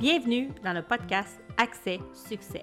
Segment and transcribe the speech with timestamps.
[0.00, 2.62] Bienvenue dans le podcast Accès Succès,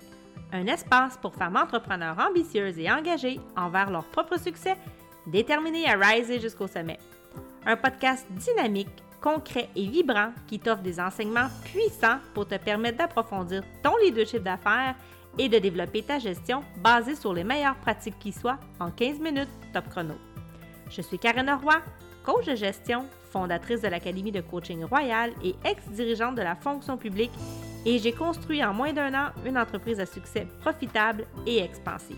[0.52, 4.76] un espace pour femmes entrepreneurs ambitieuses et engagées envers leur propre succès,
[5.26, 7.00] déterminées à riser jusqu'au sommet.
[7.66, 8.90] Un podcast dynamique,
[9.22, 14.96] concret et vibrant qui t'offre des enseignements puissants pour te permettre d'approfondir ton leadership d'affaires
[15.38, 19.50] et de développer ta gestion basée sur les meilleures pratiques qui soient en 15 minutes
[19.72, 20.16] top chrono.
[20.90, 21.82] Je suis Karen Roy,
[22.24, 27.32] coach de gestion fondatrice de l'Académie de coaching royal et ex-dirigeante de la fonction publique,
[27.86, 32.18] et j'ai construit en moins d'un an une entreprise à succès profitable et expansive.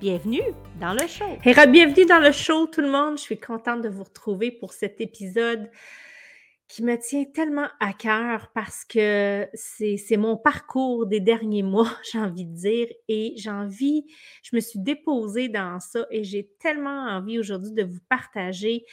[0.00, 0.42] Bienvenue
[0.80, 1.24] dans le show.
[1.68, 3.16] Bienvenue dans le show tout le monde.
[3.16, 5.70] Je suis contente de vous retrouver pour cet épisode
[6.68, 12.18] qui me tient tellement à cœur parce que c'est mon parcours des derniers mois, j'ai
[12.18, 14.06] envie de dire, et j'ai envie,
[14.42, 18.84] je me suis déposée dans ça et j'ai tellement envie aujourd'hui de vous partager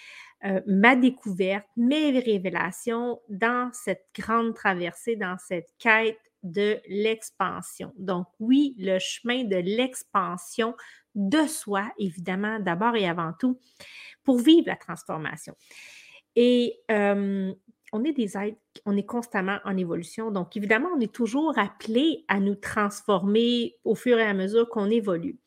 [0.43, 7.93] euh, ma découverte, mes révélations dans cette grande traversée, dans cette quête de l'expansion.
[7.97, 10.75] Donc oui, le chemin de l'expansion
[11.13, 13.59] de soi, évidemment, d'abord et avant tout,
[14.23, 15.55] pour vivre la transformation.
[16.35, 20.31] Et on est des êtres, on est constamment en évolution.
[20.31, 24.89] Donc, évidemment, on est toujours appelé à nous transformer au fur et à mesure qu'on
[24.89, 25.37] évolue.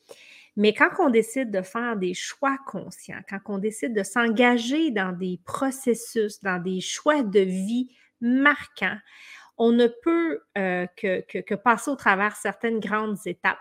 [0.57, 5.11] Mais quand on décide de faire des choix conscients, quand on décide de s'engager dans
[5.11, 7.89] des processus, dans des choix de vie
[8.21, 8.99] marquants,
[9.57, 13.59] on ne peut que, passer au travers certaines grandes étapes.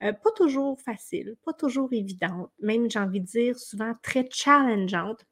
[0.00, 5.24] Pas toujours faciles, pas toujours évidentes, même j'ai envie de dire souvent très challengeantes.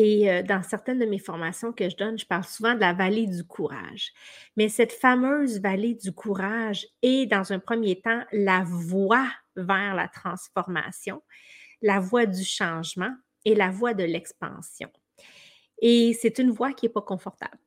[0.00, 2.92] Et euh, dans certaines de mes formations que je donne, je parle souvent de la
[2.92, 4.12] vallée du courage.
[4.56, 9.26] Mais cette fameuse vallée du courage est, dans un premier temps, la voie
[9.56, 11.20] vers la transformation,
[11.82, 13.12] la voie du changement
[13.44, 14.88] et la voie de l'expansion.
[15.82, 17.58] Et c'est une voie qui n'est pas confortable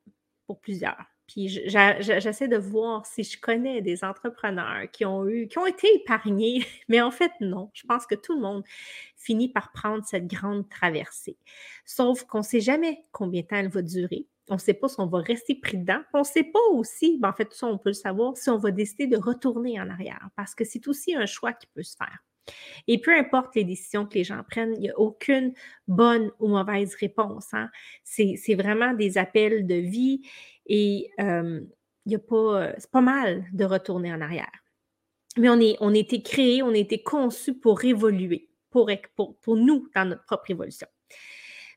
[0.48, 1.04] pour plusieurs.
[1.32, 5.88] Puis j'essaie de voir si je connais des entrepreneurs qui ont eu, qui ont été
[5.96, 7.70] épargnés, mais en fait, non.
[7.74, 8.64] Je pense que tout le monde
[9.16, 11.38] finit par prendre cette grande traversée.
[11.86, 14.28] Sauf qu'on ne sait jamais combien de temps elle va durer.
[14.50, 16.02] On ne sait pas si on va rester pris dedans.
[16.14, 18.50] On ne sait pas aussi, ben en fait, tout ça, on peut le savoir, si
[18.50, 21.84] on va décider de retourner en arrière, parce que c'est aussi un choix qui peut
[21.84, 22.20] se faire.
[22.88, 25.54] Et peu importe les décisions que les gens prennent, il n'y a aucune
[25.88, 27.54] bonne ou mauvaise réponse.
[27.54, 27.70] Hein.
[28.04, 30.22] C'est vraiment des appels de vie
[30.66, 31.44] et a
[32.28, 34.52] pas, c'est pas mal de retourner en arrière.
[35.38, 38.90] Mais on, est, on a été créé, on a été conçu pour évoluer, pour
[39.48, 40.88] nous, dans notre propre évolution.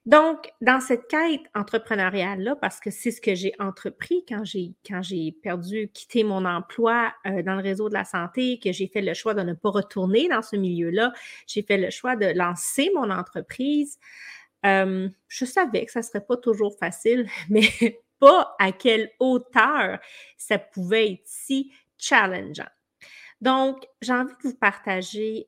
[0.07, 5.01] Donc, dans cette quête entrepreneuriale-là, parce que c'est ce que j'ai entrepris quand j'ai, quand
[5.03, 9.15] j'ai perdu, quitté mon emploi dans le réseau de la santé, que j'ai fait le
[9.15, 11.15] choix de ne pas retourner dans ce milieu-là,
[11.47, 13.99] j'ai fait le choix de lancer mon entreprise.
[14.63, 17.69] je savais que ça ne serait pas toujours facile, mais
[18.19, 19.99] pas à quelle hauteur
[20.37, 22.69] ça pouvait être si challengeant.
[23.45, 25.47] Donc, j'ai envie de vous partager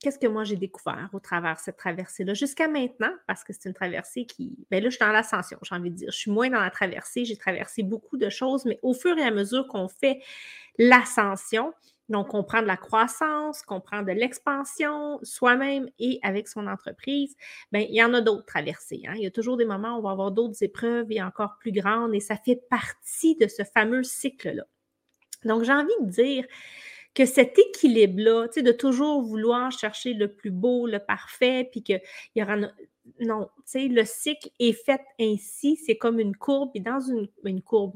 [0.00, 3.68] qu'est-ce que moi j'ai découvert au travers de cette traversée-là jusqu'à maintenant, parce que c'est
[3.68, 4.58] une traversée qui.
[4.72, 6.10] Bien là, je suis dans l'ascension, j'ai envie de dire.
[6.10, 9.22] Je suis moins dans la traversée, j'ai traversé beaucoup de choses, mais au fur et
[9.22, 10.20] à mesure qu'on fait
[10.78, 11.72] l'ascension,
[12.08, 17.36] donc, on prend de la croissance, qu'on prend de l'expansion soi-même et avec son entreprise.
[17.70, 19.02] Bien, il y en a d'autres traversées.
[19.06, 19.14] Hein.
[19.14, 21.70] Il y a toujours des moments où on va avoir d'autres épreuves et encore plus
[21.70, 24.64] grandes et ça fait partie de ce fameux cycle-là.
[25.44, 26.44] Donc, j'ai envie de dire
[27.14, 31.82] que cet équilibre-là, tu sais, de toujours vouloir chercher le plus beau, le parfait, puis
[31.82, 32.00] qu'il
[32.34, 32.56] y aura.
[33.20, 37.62] Non, tu sais, le cycle est fait ainsi, c'est comme une courbe, et dans une,
[37.62, 37.94] courbe,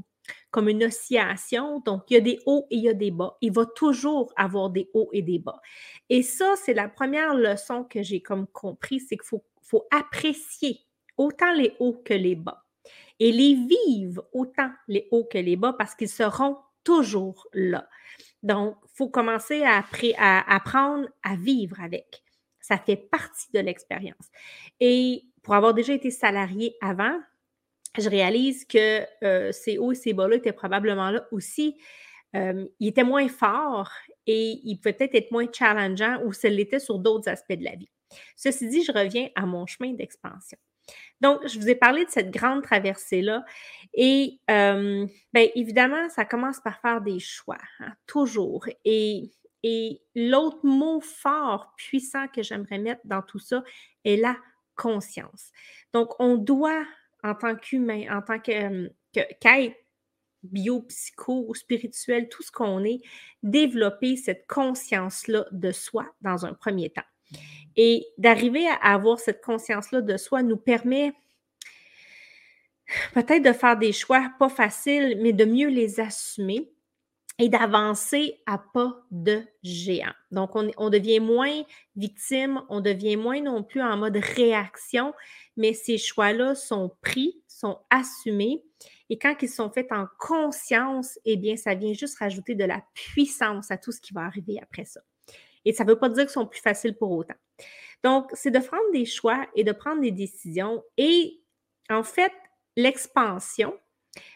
[0.50, 1.81] comme une oscillation.
[1.81, 3.37] Donc, il y a des hauts et il y a des bas.
[3.41, 5.60] Il va toujours avoir des hauts et des bas.
[6.10, 10.81] Et ça, c'est la première leçon que j'ai comme compris, c'est qu'il faut, faut apprécier
[11.16, 12.65] autant les hauts que les bas
[13.19, 17.88] et les vivre autant les hauts que les bas parce qu'ils seront toujours là.
[18.46, 22.22] Donc, il faut commencer à, apprendre à vivre avec.
[22.60, 24.30] Ça fait partie de l'expérience.
[24.78, 27.18] Et pour avoir déjà été salarié avant,
[27.98, 31.76] je réalise que euh, ces hauts et ces bas-là étaient probablement là aussi.
[32.36, 33.91] Euh, ils étaient moins forts
[34.28, 37.74] et ils pouvaient peut-être être moins challengeants ou ce l'était sur d'autres aspects de la
[37.74, 37.91] vie.
[38.36, 40.59] Ceci dit, je reviens à mon chemin d'expansion.
[41.21, 43.44] Donc, je vous ai parlé de cette grande traversée-là.
[43.94, 48.66] Et euh, bien évidemment, ça commence par faire des choix, hein, toujours.
[48.84, 49.30] Et,
[50.15, 53.65] l'autre mot fort, puissant que j'aimerais mettre dans tout ça
[54.04, 54.36] est la
[54.77, 55.50] conscience.
[55.92, 56.84] Donc, on doit
[57.24, 59.77] en tant qu'humain, en tant qu'être
[60.44, 63.00] bio, psycho, spirituel, tout ce qu'on est,
[63.42, 67.03] développer cette conscience-là de soi dans un premier temps.
[67.76, 71.12] Et d'arriver à avoir cette conscience-là de soi nous permet
[73.14, 76.70] peut-être de faire des choix pas faciles, mais de mieux les assumer
[77.38, 80.12] et d'avancer à pas de géant.
[80.30, 81.62] Donc, on, devient moins
[81.94, 85.12] victime, on devient moins non plus en mode réaction,
[85.56, 88.64] mais ces choix-là sont pris, sont assumés.
[89.10, 92.82] Et quand ils sont faits en conscience, eh bien, ça vient juste rajouter de la
[92.94, 95.00] puissance à tout ce qui va arriver après ça.
[95.66, 97.34] Et ça ne veut pas dire qu'ils sont plus faciles pour autant.
[98.03, 100.83] Donc, c'est de prendre des choix et de prendre des décisions.
[100.97, 101.42] Et
[101.91, 102.33] en fait,
[102.77, 103.74] l'expansion,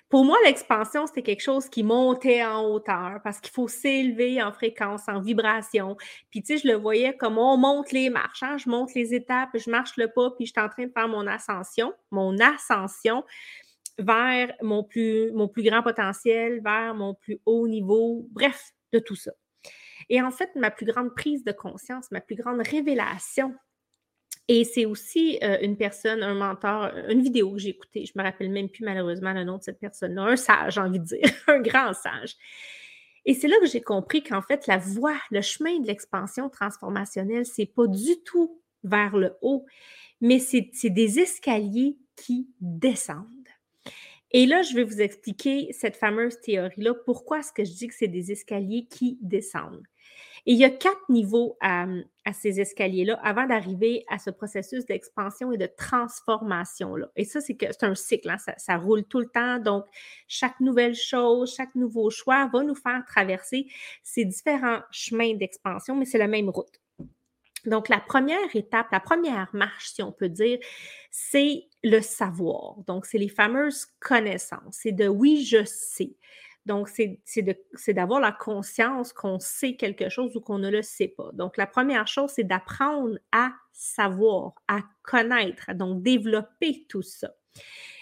[0.08, 4.52] pour moi, l'expansion, c'était quelque chose qui montait en hauteur parce qu'il faut s'élever en
[4.52, 5.96] fréquence, en vibration.
[6.30, 8.42] Puis, tu sais, je le voyais comme on monte les marches.
[8.42, 8.58] Hein.
[8.58, 11.08] Je monte les étapes, je marche le pas, puis je suis en train de faire
[11.08, 13.24] mon ascension, mon ascension
[13.98, 19.16] vers mon plus, mon plus grand potentiel, vers mon plus haut niveau, bref, de tout
[19.16, 19.30] ça.
[20.10, 23.54] Et en fait, ma plus grande prise de conscience, ma plus grande révélation,
[24.48, 28.20] et c'est aussi euh, une personne, un mentor, une vidéo que j'ai écoutée, je ne
[28.20, 31.04] me rappelle même plus malheureusement le nom de cette personne-là, un sage, j'ai envie de
[31.04, 32.34] dire, un grand sage.
[33.24, 37.46] Et c'est là que j'ai compris qu'en fait, la voie, le chemin de l'expansion transformationnelle,
[37.46, 39.66] c'est pas du tout vers le haut,
[40.20, 43.26] mais c'est des escaliers qui descendent.
[44.32, 46.94] Et là, je vais vous expliquer cette fameuse théorie-là.
[47.04, 49.86] Pourquoi est-ce que je dis que c'est des escaliers qui descendent?
[50.46, 51.86] Et il y a quatre niveaux à,
[52.32, 57.10] ces escaliers-là avant d'arriver à ce processus d'expansion et de transformation-là.
[57.16, 59.58] Et ça, c'est un cycle, hein, ça, ça, roule tout le temps.
[59.58, 59.84] Donc,
[60.28, 63.66] chaque nouvelle chose, chaque nouveau choix va nous faire traverser
[64.02, 66.80] ces différents chemins d'expansion, mais c'est la même route.
[67.66, 70.58] Donc, la première étape, la première marche, si on peut dire,
[71.10, 72.76] c'est le savoir.
[72.86, 74.78] Donc, c'est les fameuses connaissances.
[74.82, 76.14] C'est de oui, je sais.
[76.70, 81.28] Donc, c'est d'avoir la conscience qu'on sait quelque chose ou qu'on ne le sait pas.
[81.32, 87.34] Donc, la première chose, c'est d'apprendre à savoir, à connaître, donc développer tout ça.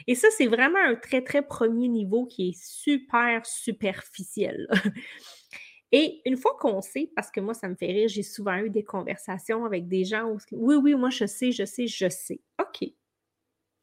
[0.06, 4.68] Et ça, c'est vraiment un très, très premier niveau qui est super superficiel.
[5.90, 8.68] Et une fois qu'on sait, parce que moi, ça me fait rire, j'ai souvent eu
[8.68, 12.42] des conversations avec des gens où, oui, oui, moi, je sais, je sais, je sais.
[12.60, 12.86] OK.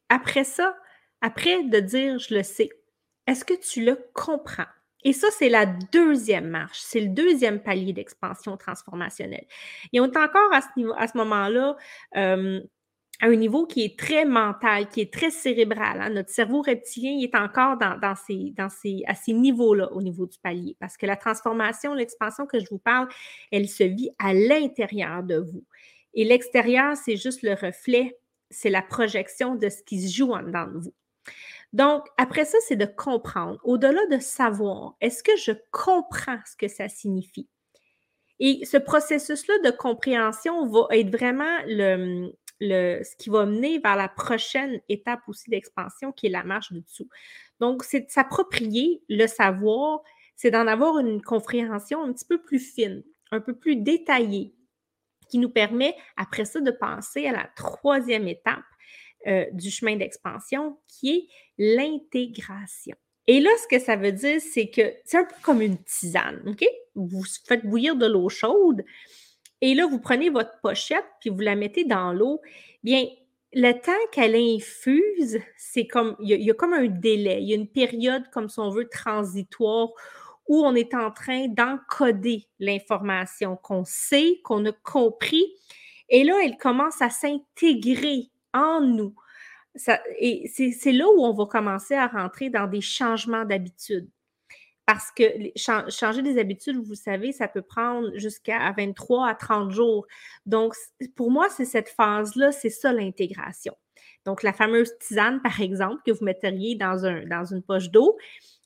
[0.08, 0.76] Après ça,
[1.20, 2.70] après de dire je le sais,
[3.26, 4.68] est-ce que tu le comprends?
[5.06, 9.46] Et ça, c'est la deuxième marche, c'est le deuxième palier d'expansion transformationnelle.
[9.92, 11.76] Et on est encore à ce, niveau, à ce moment-là
[12.16, 12.60] euh,
[13.20, 16.00] à un niveau qui est très mental, qui est très cérébral.
[16.00, 16.10] Hein.
[16.10, 20.26] Notre cerveau reptilien il est encore dans, ces, dans ces, à ces niveaux-là, au niveau
[20.26, 23.08] du palier, parce que la transformation, l'expansion que je vous parle,
[23.52, 25.64] elle se vit à l'intérieur de vous.
[26.14, 28.18] Et l'extérieur, c'est juste le reflet,
[28.50, 30.94] c'est la projection de ce qui se joue en dedans de vous.
[31.76, 33.60] Donc, après ça, c'est de comprendre.
[33.62, 37.50] Au-delà de savoir, est-ce que je comprends ce que ça signifie?
[38.40, 44.08] Et ce processus-là de compréhension va être vraiment le, ce qui va mener vers la
[44.08, 47.10] prochaine étape aussi d'expansion, qui est la marche du dessous.
[47.60, 50.00] Donc, c'est de s'approprier le savoir,
[50.34, 53.02] c'est d'en avoir une compréhension un petit peu plus fine,
[53.32, 54.54] un peu plus détaillée,
[55.28, 58.64] qui nous permet, après ça, de penser à la troisième étape
[59.26, 61.26] euh, du chemin d'expansion, qui est
[61.58, 62.96] l'intégration.
[63.26, 66.42] Et là, ce que ça veut dire, c'est que c'est un peu comme une tisane,
[66.46, 66.64] OK?
[66.94, 68.84] Vous faites bouillir de l'eau chaude
[69.60, 72.40] et là, vous prenez votre pochette puis vous la mettez dans l'eau.
[72.82, 73.06] Bien,
[73.52, 77.56] le temps qu'elle infuse, c'est comme, il y, a, comme un délai, il y a
[77.56, 79.88] une période, comme si on veut, transitoire
[80.48, 85.44] où on est en train d'encoder l'information qu'on sait, qu'on a compris.
[86.08, 89.14] Et là, elle commence à s'intégrer en nous.
[90.18, 94.08] et c'est là où on va commencer à rentrer dans des changements d'habitude.
[94.86, 95.24] Parce que
[95.56, 100.06] changer des habitudes, vous savez, ça peut prendre jusqu'à 23 à 30 jours.
[100.46, 100.74] Donc,
[101.16, 103.74] pour moi, c'est cette phase-là, c'est ça l'intégration.
[104.24, 108.16] Donc, la fameuse tisane, par exemple, que vous metteriez dans, un, dans une poche d'eau,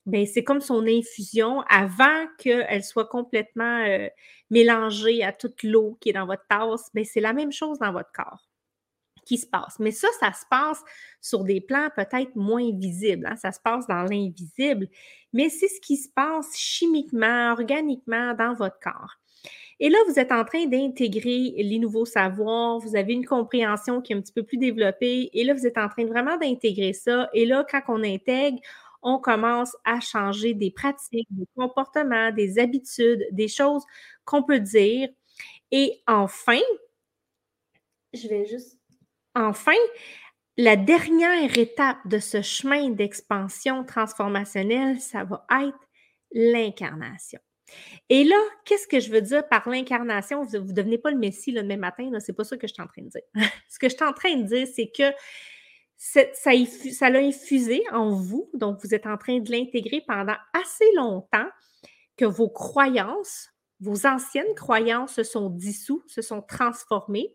[0.04, 4.08] ben, c'est comme son infusion avant qu'elle soit complètement euh,
[4.50, 6.90] mélangée à toute l'eau qui est dans votre tasse.
[6.92, 8.49] Ben, c'est la même chose dans votre corps
[9.38, 9.78] se passe.
[9.78, 10.82] Mais ça, ça se passe
[11.20, 13.26] sur des plans peut-être moins visibles.
[13.26, 13.36] Hein.
[13.36, 14.88] Ça se passe dans l'invisible,
[15.32, 19.16] mais c'est ce qui se passe chimiquement, organiquement dans votre corps.
[19.82, 24.12] Et là, vous êtes en train d'intégrer les nouveaux savoirs, vous avez une compréhension qui
[24.12, 27.30] est un petit peu plus développée, et là, vous êtes en train vraiment d'intégrer ça.
[27.32, 28.58] Et là, quand on intègre,
[29.02, 33.84] on commence à changer des pratiques, des comportements, des habitudes, des choses
[34.26, 35.08] qu'on peut dire.
[35.70, 36.60] Et enfin,
[38.12, 38.79] je vais juste
[39.34, 39.72] Enfin,
[40.56, 45.78] la dernière étape de ce chemin d'expansion transformationnelle, ça va être
[46.32, 47.40] l'incarnation.
[48.08, 50.42] Et là, qu'est-ce que je veux dire par l'incarnation?
[50.42, 52.72] Vous ne devenez pas le Messie le même matin, ce n'est pas ça que je
[52.72, 53.22] suis en train de dire.
[53.70, 55.12] Ce que je suis en train de dire, c'est que
[55.96, 61.48] ça l'a infusé en vous, donc vous êtes en train de l'intégrer pendant assez longtemps
[62.16, 67.32] que vos croyances, vos anciennes croyances se sont dissous, se sont transformées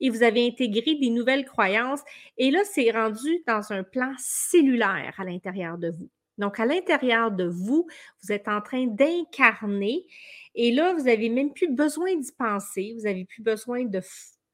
[0.00, 2.00] et vous avez intégré des nouvelles croyances.
[2.38, 6.08] Et là, c'est rendu dans un plan cellulaire à l'intérieur de vous.
[6.38, 7.86] Donc, à l'intérieur de vous,
[8.22, 10.06] vous êtes en train d'incarner
[10.54, 14.00] et là, vous n'avez même plus besoin d'y penser, vous n'avez plus besoin de,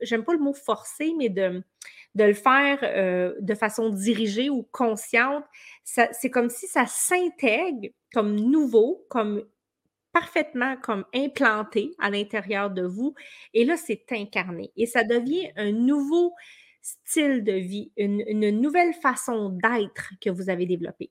[0.00, 1.62] j'aime pas le mot forcer, mais de,
[2.14, 5.44] le faire euh, de façon dirigée ou consciente.
[5.84, 9.44] C'est comme si ça s'intègre comme nouveau, comme
[10.18, 13.14] parfaitement comme implanté à l'intérieur de vous.
[13.54, 14.72] Et là, c'est incarné.
[14.76, 16.34] Et ça devient un nouveau
[16.82, 21.10] style de vie, une, nouvelle façon d'être que vous avez développé.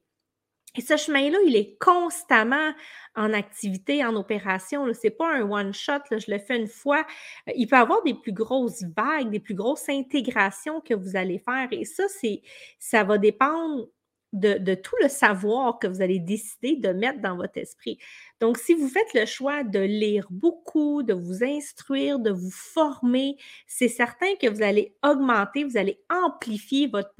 [0.75, 2.71] Et ce chemin-là, il est constamment
[3.15, 4.85] en activité, en opération.
[4.93, 7.05] Ce n'est pas un one-shot, je le fais une fois.
[7.47, 11.15] Euh, il peut y avoir des plus grosses vagues, des plus grosses intégrations que vous
[11.15, 11.67] allez faire.
[11.71, 12.41] Et ça, c'est,
[12.77, 13.87] ça va dépendre
[14.33, 17.97] de, tout le savoir que vous allez décider de mettre dans votre esprit.
[18.39, 23.37] Donc, si vous faites le choix de lire beaucoup, de vous instruire, de vous former,
[23.67, 27.13] c'est certain que vous allez augmenter, vous allez amplifier votre,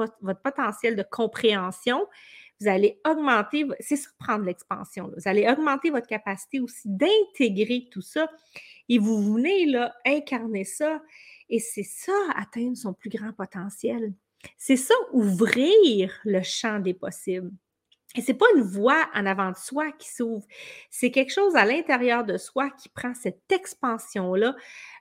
[0.43, 2.05] potentiel de compréhension
[2.59, 8.01] vous allez augmenter, c'est ça prendre l'expansion, vous allez augmenter votre capacité aussi d'intégrer tout
[8.01, 8.31] ça
[8.89, 10.99] et vous venez là incarner ça
[11.49, 14.11] et c'est ça atteindre son plus grand potentiel.
[14.58, 17.51] C'est ça ouvrir le champ des possibles.
[18.15, 20.46] Et c'est pas une voie en avant de soi qui s'ouvre,
[20.89, 24.56] c'est quelque chose à l'intérieur de soi qui prend cette expansion-là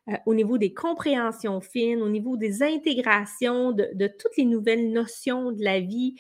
[0.09, 4.93] euh, au niveau des compréhensions fines, au niveau des intégrations de, de toutes les nouvelles
[4.93, 6.17] notions de la vie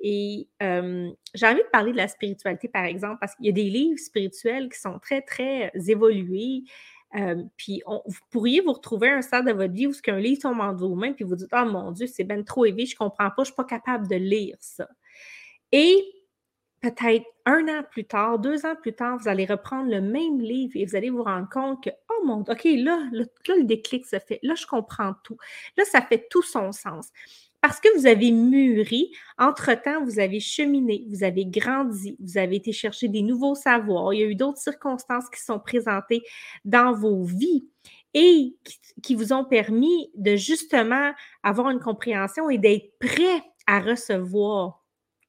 [0.00, 3.68] et j'ai envie de parler de la spiritualité, par exemple, parce qu'il y a des
[3.68, 6.64] livres spirituels qui sont très, très évolués.
[7.56, 10.42] Puis vous pourriez vous retrouver à un stade de votre vie où ce qu'un livre
[10.42, 12.94] tombe en vos mains, puis vous dites Oh mon Dieu, c'est bien trop élevé, je
[12.94, 14.88] ne comprends pas, je ne suis pas capable de lire ça.
[15.72, 16.04] Et
[16.80, 20.72] peut-être un an plus tard, deux ans plus tard, vous allez reprendre le même livre
[20.76, 24.06] et vous allez vous rendre compte que, oh mon Dieu, OK, là, là le déclic
[24.06, 25.36] se fait, là, je comprends tout.
[25.76, 27.08] Là, ça fait tout son sens.
[27.60, 32.72] Parce que vous avez mûri, entre-temps, vous avez cheminé, vous avez grandi, vous avez été
[32.72, 36.22] chercher des nouveaux savoirs, il y a eu d'autres circonstances qui sont présentées
[36.64, 37.68] dans vos vies
[38.14, 38.56] et
[39.02, 41.12] qui, vous ont permis de justement
[41.42, 44.84] avoir une compréhension et d'être prêt à recevoir.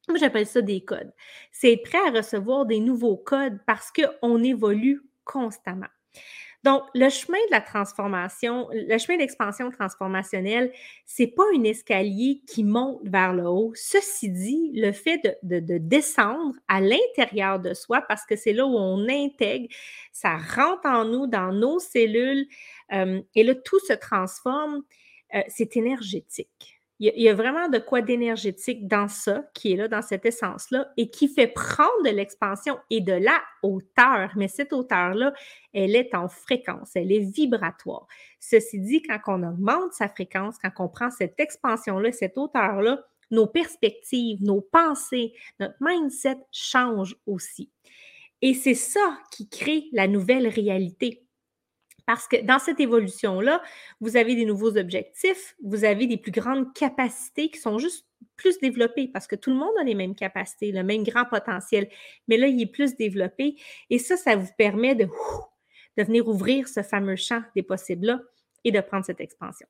[0.07, 1.13] Moi, j'appelle ça des codes.
[1.51, 5.87] C'est être prêt à recevoir des nouveaux codes parce qu'on évolue constamment.
[6.63, 10.71] Donc, le chemin de la transformation, le chemin d'expansion transformationnelle,
[11.05, 13.71] c'est pas un escalier qui monte vers le haut.
[13.73, 18.77] Ceci dit, le fait de, descendre à l'intérieur de soi, parce que c'est là où
[18.77, 19.67] on intègre,
[20.11, 22.45] ça rentre en nous, dans nos cellules,
[22.93, 24.83] euh, et là, tout se transforme,
[25.33, 26.80] euh, c'est énergétique.
[27.03, 30.87] Il y, a, vraiment de quoi d'énergétique dans ça, qui est là, dans cette essence-là,
[30.97, 34.31] et qui fait prendre de l'expansion et de la hauteur.
[34.35, 35.33] Mais cette hauteur-là,
[35.73, 38.05] elle est en fréquence, elle est vibratoire.
[38.39, 43.47] Ceci dit, quand on augmente sa fréquence, quand on prend cette expansion-là, cette hauteur-là, nos
[43.47, 47.71] perspectives, nos pensées, notre mindset changent aussi.
[48.43, 51.23] Et c'est ça qui crée la nouvelle réalité.
[52.11, 53.63] Parce que dans cette évolution-là,
[54.01, 58.59] vous avez des nouveaux objectifs, vous avez des plus grandes capacités qui sont juste plus
[58.59, 61.87] développées parce que tout le monde a les mêmes capacités, le même grand potentiel,
[62.27, 63.55] mais là, il est plus développé.
[63.89, 65.05] Et ça, ça vous permet de,
[65.97, 68.19] de venir ouvrir ce fameux champ des possibles-là
[68.65, 69.67] et de prendre cette expansion.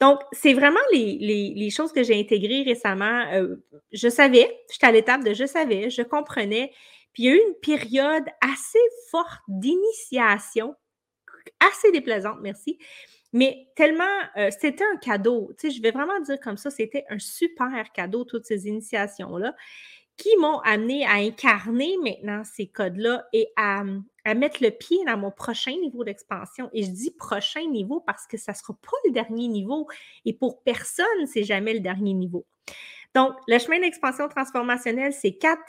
[0.00, 3.24] Donc, c'est vraiment les, choses que j'ai intégrées récemment.
[3.34, 3.54] Euh,
[3.92, 6.72] je savais, j'étais à l'étape de je savais, je comprenais.
[7.12, 8.80] Puis il y a eu une période assez
[9.12, 10.74] forte d'initiation
[11.66, 12.78] assez déplaisante, merci.
[13.32, 14.04] Mais tellement,
[14.36, 15.50] euh, c'était un cadeau.
[15.58, 19.56] Tu sais, je vais vraiment dire comme ça, c'était un super cadeau, toutes ces initiations-là,
[20.16, 23.82] qui m'ont amené à incarner maintenant ces codes-là et à,
[24.34, 26.70] mettre le pied dans mon prochain niveau d'expansion.
[26.72, 29.88] Et je dis prochain niveau parce que ça ne sera pas le dernier niveau.
[30.24, 32.46] Et pour personne, c'est jamais le dernier niveau.
[33.14, 35.60] Donc, le chemin d'expansion transformationnelle, c'est quatre,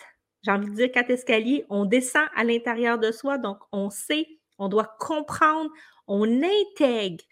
[0.43, 1.65] j'ai envie de dire quatre escaliers.
[1.69, 5.69] On descend à l'intérieur de soi, donc on sait on doit comprendre,
[6.07, 7.23] on intègre.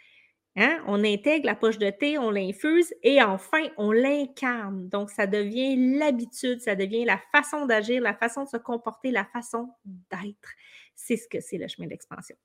[0.55, 0.83] Hein?
[0.87, 4.87] On intègre la poche de thé, on l'infuse et enfin, on l'incarne.
[4.89, 9.25] Donc, ça devient l'habitude, ça devient la façon d'agir, la façon de se comporter, la
[9.25, 10.51] façon d'être.
[10.95, 12.35] C'est ce que c'est le chemin d'expansion.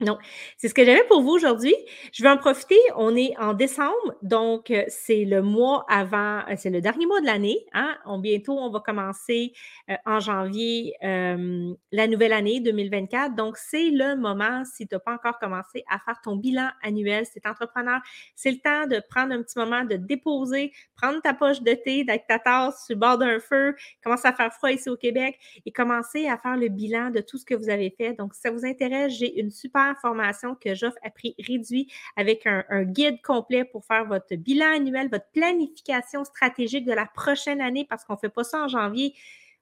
[0.00, 0.16] Non,
[0.56, 1.74] c'est ce que j'avais pour vous aujourd'hui.
[2.12, 2.78] Je vais en profiter.
[2.94, 7.20] On est en décembre, donc euh, c'est le mois avant, euh, c'est le dernier mois
[7.20, 7.66] de l'année.
[7.72, 7.96] Hein?
[8.06, 9.52] On, bientôt, on va commencer
[9.90, 13.34] euh, en janvier la nouvelle année 2024.
[13.34, 17.26] Donc, c'est le moment, si tu n'as pas encore commencé à faire ton bilan annuel,
[17.26, 18.00] c'est entrepreneur,
[18.36, 22.04] c'est le temps de prendre un petit moment, de déposer, prendre ta poche de thé
[22.08, 23.74] avec ta tasse sur le bord d'un feu,
[24.04, 27.36] commencer à faire froid ici au Québec et commencer à faire le bilan de tout
[27.36, 28.14] ce que vous avez fait.
[28.14, 32.46] Donc, si ça vous intéresse, j'ai une super formation que j'offre à prix réduit avec
[32.46, 37.86] un, guide complet pour faire votre bilan annuel, votre planification stratégique de la prochaine année
[37.88, 39.14] parce qu'on ne fait pas ça en janvier.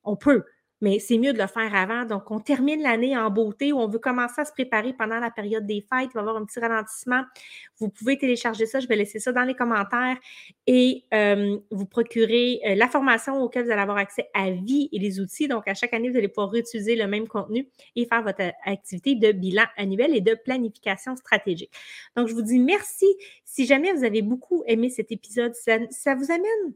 [0.05, 0.45] On peut,
[0.81, 2.05] mais c'est mieux de le faire avant.
[2.05, 5.31] Donc, on termine l'année en beauté ou on veut commencer à se préparer pendant la
[5.31, 6.11] période des fêtes.
[6.13, 7.23] Il va avoir un petit ralentissement.
[7.79, 8.81] Vous pouvez télécharger ça.
[8.81, 10.17] Je vais laisser ça dans les commentaires
[10.67, 14.99] et euh, vous procurer euh, la formation auquel vous allez avoir accès à vie et
[14.99, 15.49] les outils.
[15.49, 19.15] Donc, à chaque année, vous allez pouvoir réutiliser le même contenu et faire votre activité
[19.15, 21.73] de bilan annuel et de planification stratégique.
[22.17, 23.07] Donc, je vous dis merci.
[23.45, 26.75] Si jamais vous avez beaucoup aimé cet épisode, ça vous amène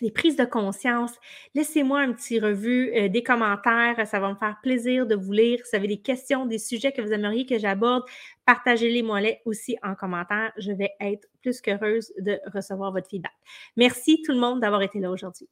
[0.00, 1.12] les prises de conscience.
[1.54, 4.06] Laissez-moi un petit revue, euh, des commentaires.
[4.06, 5.58] Ça va me faire plaisir de vous lire.
[5.64, 8.04] Si vous avez des questions, des sujets que vous aimeriez que j'aborde,
[8.46, 10.52] partagez-les-moi aussi en commentaire.
[10.56, 13.32] Je vais être plus qu'heureuse de recevoir votre feedback.
[13.76, 15.48] Merci tout le monde d'avoir été là aujourd'hui.